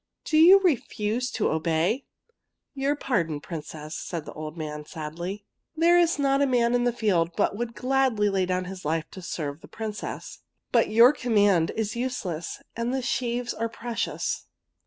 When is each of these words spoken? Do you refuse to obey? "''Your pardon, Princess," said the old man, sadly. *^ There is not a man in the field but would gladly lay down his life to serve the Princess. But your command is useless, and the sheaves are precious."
Do 0.23 0.35
you 0.39 0.59
refuse 0.61 1.29
to 1.29 1.51
obey? 1.51 2.05
"''Your 2.73 2.95
pardon, 2.95 3.39
Princess," 3.39 3.93
said 3.95 4.25
the 4.25 4.33
old 4.33 4.57
man, 4.57 4.83
sadly. 4.83 5.45
*^ 5.77 5.79
There 5.79 5.99
is 5.99 6.17
not 6.17 6.41
a 6.41 6.47
man 6.47 6.73
in 6.73 6.85
the 6.85 6.91
field 6.91 7.35
but 7.37 7.55
would 7.55 7.75
gladly 7.75 8.27
lay 8.27 8.47
down 8.47 8.65
his 8.65 8.83
life 8.83 9.05
to 9.11 9.21
serve 9.21 9.61
the 9.61 9.67
Princess. 9.67 10.39
But 10.71 10.89
your 10.89 11.13
command 11.13 11.71
is 11.75 11.95
useless, 11.95 12.63
and 12.75 12.91
the 12.91 13.03
sheaves 13.03 13.53
are 13.53 13.69
precious." 13.69 14.47